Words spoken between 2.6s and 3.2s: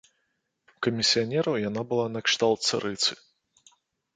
царыцы.